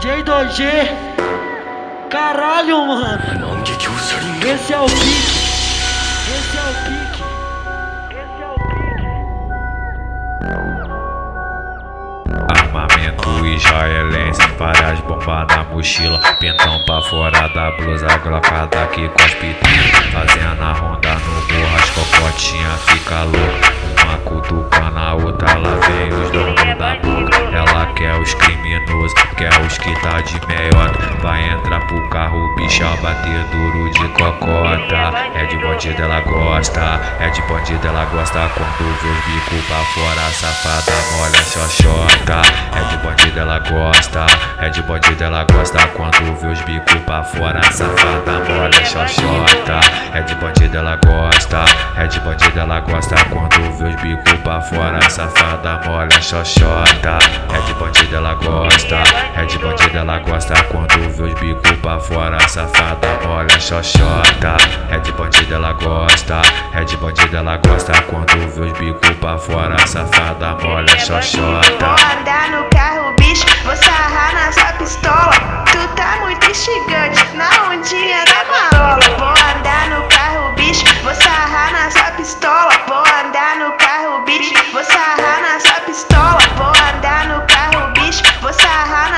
DJ 0.00 0.24
2G. 0.24 0.64
Caralho, 2.08 2.86
mano. 2.86 3.20
Esse 4.42 4.72
é 4.72 4.80
o 4.80 4.86
pique. 4.86 5.04
Esse 6.32 6.56
é 6.56 6.62
o 6.62 6.72
pique. 6.86 7.22
Esse 8.08 8.42
é 8.42 8.46
o 8.48 8.54
pique. 8.64 9.04
Armamento 12.48 13.46
israelense, 13.46 14.40
várias 14.58 15.00
bombas 15.00 15.46
na 15.54 15.64
mochila 15.64 16.18
Pintão 16.38 16.82
pra 16.86 17.02
fora 17.02 17.48
da 17.48 17.70
blusa, 17.72 18.08
glocada 18.18 18.84
aqui 18.84 19.06
com 19.06 19.22
as 19.22 19.34
pitinhas 19.34 20.06
Fazendo 20.12 20.62
a 20.62 20.72
ronda 20.72 21.14
no 21.14 21.32
morro, 21.58 21.76
as 21.76 21.90
cocotinhas 21.90 22.82
fica 22.84 23.24
louca 23.24 23.89
que 29.78 29.92
tá 30.00 30.20
de 30.20 30.46
meiota 30.46 31.10
Vai 31.22 31.50
entrar 31.50 31.80
pro 31.86 32.08
carro, 32.08 32.54
bicha, 32.56 32.86
bater 33.02 33.44
duro 33.52 33.90
de 33.90 34.08
cocota. 34.08 35.12
É 35.34 35.44
de 35.44 35.58
bandido, 35.58 36.02
ela 36.02 36.20
gosta, 36.20 36.98
é 37.20 37.28
de 37.28 37.42
bandido, 37.42 37.86
ela 37.86 38.06
gosta. 38.06 38.50
Quando 38.54 39.00
vê 39.02 39.08
os 39.08 39.24
bicos 39.26 39.66
pra 39.66 39.84
fora, 39.84 40.30
safada 40.32 40.92
molha 41.12 41.44
xoxota. 41.44 42.40
É 42.74 42.88
de 42.88 42.96
bandido, 43.04 43.38
ela 43.38 43.58
gosta, 43.58 44.26
é 44.58 44.68
de 44.70 44.82
bandido, 44.82 45.24
ela 45.24 45.44
gosta. 45.44 45.86
Quando 45.88 46.40
vê 46.40 46.46
os 46.46 46.60
bicos 46.62 47.00
pra 47.04 47.22
fora, 47.22 47.62
safada 47.70 48.32
molha 48.48 48.84
xoxota. 48.84 49.80
É 50.14 50.22
de 50.22 50.34
bandido, 50.36 50.78
ela 50.78 50.96
gosta, 51.04 51.64
é 51.96 52.06
de 52.06 52.18
bandido, 52.20 52.58
ela 52.58 52.80
gosta. 52.80 53.14
Quando 53.26 53.76
vê 53.76 53.84
os 53.84 53.94
bicos 54.00 54.40
pra 54.42 54.60
fora, 54.62 55.10
safada 55.10 55.80
molha 55.86 56.22
xoxota. 56.22 57.18
É 57.54 57.60
de 57.66 57.74
bandido, 57.74 58.16
ela 58.16 58.34
gosta, 58.34 59.02
é 59.36 59.44
de 59.44 59.58
bandido, 59.60 59.98
ela 59.98 60.18
gosta 60.18 60.54
Quando 60.64 61.10
vê 61.10 61.22
os 61.22 61.34
bicos 61.34 61.72
pra 61.82 61.98
fora, 62.00 62.40
safada 62.48 63.08
molha 63.26 63.60
xoxota. 63.60 64.56
É 64.90 64.98
de 64.98 65.12
bandido, 65.12 65.54
ela 65.54 65.72
gosta, 65.72 66.42
é 66.74 66.84
de 66.84 66.96
bandido, 66.96 67.36
ela 67.36 67.56
gosta. 67.56 67.92
Quando 68.02 68.48
vê 68.54 68.60
os 68.60 68.72
bicos 68.78 69.16
pra 69.20 69.38
fora, 69.38 69.78
safada 69.86 70.56
molha 70.62 70.98
xoxota 70.98 72.69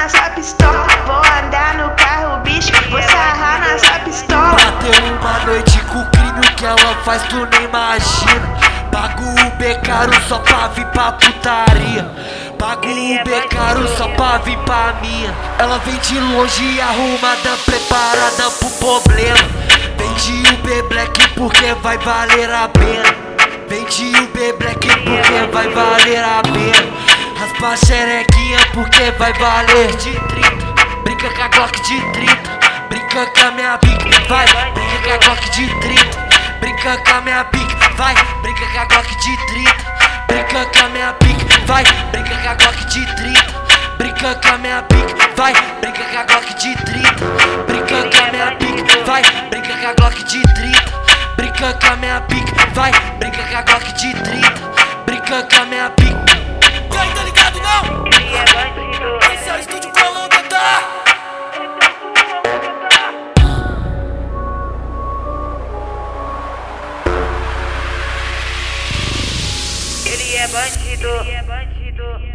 na 0.00 0.08
sua 0.08 0.30
pistola. 0.30 0.86
Vou 1.06 1.16
andar 1.16 1.74
no 1.74 1.90
carro, 1.96 2.40
bicho, 2.42 2.72
vou 2.90 3.02
sarrar 3.02 3.60
na 3.60 3.78
sua 3.78 3.98
pistola. 4.00 4.52
Bateu 4.52 4.92
uma 5.04 5.38
noite 5.40 5.78
com 5.80 5.98
o 5.98 6.06
crime, 6.06 6.40
que 6.56 6.64
ela 6.64 6.94
faz 7.04 7.22
tu 7.24 7.36
nem 7.36 7.64
imagina. 7.64 8.60
Pago 8.90 9.22
o 9.22 9.50
B 9.58 9.74
caro 9.84 10.12
só 10.26 10.38
pra 10.38 10.68
vir 10.68 10.86
pra 10.86 11.12
putaria. 11.12 12.10
Pago 12.58 12.86
o 12.86 13.24
B 13.24 13.40
caro 13.50 13.86
só 13.96 14.08
pra 14.08 14.38
vir 14.38 14.58
pra 14.60 14.94
minha. 15.02 15.34
Ela 15.58 15.78
vem 15.78 15.96
de 15.96 16.18
longe 16.18 16.80
arrumada, 16.80 17.56
preparada 17.66 18.50
pro 18.58 18.70
problema. 18.70 19.38
Vende 19.98 20.42
o 20.50 20.56
B 20.66 20.82
Black 20.88 21.28
porque 21.34 21.74
vai 21.82 21.98
valer 21.98 22.50
a 22.50 22.68
pena. 22.68 23.14
Vende 23.68 24.12
o 24.16 24.26
B 24.28 24.52
Black 24.54 24.88
porque 24.88 25.52
vai 25.52 25.68
valer 25.68 26.24
a 26.24 26.42
pena. 26.42 26.59
Raspa 27.60 27.72
a 27.72 27.76
xerequinha 27.76 28.58
porque 28.72 29.10
vai 29.18 29.34
valer 29.34 29.94
de 29.96 30.12
30. 30.12 31.02
Brinca 31.04 31.28
com 31.28 31.42
a 31.42 31.48
Glock 31.48 31.82
de 31.82 32.00
30. 32.12 32.32
Brinca 32.88 33.26
com 33.26 33.46
a 33.46 33.50
minha 33.50 33.76
pique, 33.76 34.28
vai. 34.28 34.46
Brinca 34.72 34.98
com 35.04 35.12
a 35.12 35.18
Glock 35.18 35.50
de 35.50 35.80
30. 35.80 36.02
Brinca 36.60 36.96
com 36.96 37.12
a 37.12 37.20
minha 37.20 37.44
pique, 37.44 37.76
vai. 37.96 38.14
Brinca 38.40 38.66
com 38.66 38.78
a 38.78 38.84
Glock 38.86 39.14
de 39.16 39.36
30. 39.46 39.74
Brinca 40.26 40.64
com 40.64 40.84
a 40.84 40.88
minha 40.88 41.12
pique, 41.12 41.66
vai. 41.66 41.84
Brinca 41.84 42.34
com 42.34 42.48
a 42.48 42.54
Glock 42.54 42.84
de 42.86 43.06
30. 43.06 43.42
Brinca 43.98 44.34
com 44.34 44.54
a 44.54 44.58
minha 44.58 44.82
pique, 44.82 45.34
vai. 45.36 45.52
Brinca 45.80 46.04
com 46.04 46.18
a 46.18 46.24
Glock 46.24 46.54
de 46.54 46.76
30. 46.76 47.24
Brinca 47.66 48.02
com 48.08 48.24
a 48.24 48.32
minha 48.32 48.52
pique, 48.52 49.04
vai. 49.04 49.22
Brinca 49.50 49.76
com 49.76 49.86
a 49.86 49.92
Glock 49.92 50.24
de 50.24 50.42
30. 50.42 50.78
Brinca 51.36 51.74
com 51.74 51.92
a 51.92 51.96
minha 51.96 52.20
pique, 52.22 52.52
vai. 52.72 52.92
Brinca 53.18 53.42
com 53.42 53.56
a 53.56 53.62
Glock 53.62 53.92
de 53.92 54.14
30. 54.14 54.48
Brinca 55.04 55.42
com 55.42 55.62
a 55.62 55.64
minha 55.66 55.90
pique. 55.90 55.99
Não? 57.82 59.18
Esse 59.32 59.48
é 59.48 59.54
o 59.54 59.58
estúdio 59.60 59.90
Colômbia, 59.92 60.42
tá? 60.44 60.82
Ele 70.06 70.36
é 70.36 70.48
bandido. 70.48 72.29